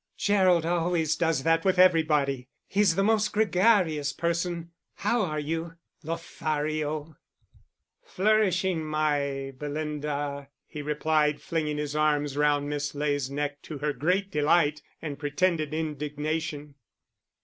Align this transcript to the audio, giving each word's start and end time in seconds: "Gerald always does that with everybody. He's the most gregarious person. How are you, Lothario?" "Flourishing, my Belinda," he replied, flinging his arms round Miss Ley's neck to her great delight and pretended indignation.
"Gerald 0.17 0.65
always 0.65 1.15
does 1.15 1.43
that 1.43 1.63
with 1.63 1.77
everybody. 1.77 2.47
He's 2.65 2.95
the 2.95 3.03
most 3.03 3.31
gregarious 3.33 4.11
person. 4.13 4.71
How 4.95 5.21
are 5.21 5.39
you, 5.39 5.75
Lothario?" 6.01 7.17
"Flourishing, 8.03 8.83
my 8.83 9.53
Belinda," 9.59 10.49
he 10.65 10.81
replied, 10.81 11.39
flinging 11.39 11.77
his 11.77 11.95
arms 11.95 12.35
round 12.35 12.67
Miss 12.67 12.95
Ley's 12.95 13.29
neck 13.29 13.61
to 13.61 13.77
her 13.77 13.93
great 13.93 14.31
delight 14.31 14.81
and 15.03 15.19
pretended 15.19 15.71
indignation. 15.71 16.73